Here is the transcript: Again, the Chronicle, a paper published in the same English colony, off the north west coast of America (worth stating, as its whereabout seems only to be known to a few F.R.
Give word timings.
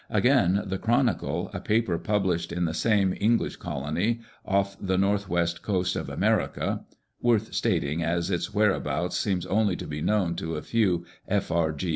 Again, 0.09 0.63
the 0.65 0.79
Chronicle, 0.79 1.51
a 1.53 1.59
paper 1.59 1.99
published 1.99 2.51
in 2.51 2.65
the 2.65 2.73
same 2.73 3.13
English 3.19 3.57
colony, 3.57 4.21
off 4.43 4.75
the 4.81 4.97
north 4.97 5.29
west 5.29 5.61
coast 5.61 5.95
of 5.95 6.09
America 6.09 6.83
(worth 7.21 7.53
stating, 7.53 8.01
as 8.01 8.31
its 8.31 8.51
whereabout 8.51 9.13
seems 9.13 9.45
only 9.45 9.75
to 9.75 9.85
be 9.85 10.01
known 10.01 10.33
to 10.37 10.55
a 10.55 10.63
few 10.63 11.05
F.R. 11.27 11.75